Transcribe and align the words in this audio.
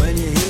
when 0.00 0.16
you 0.16 0.30
hear 0.30 0.47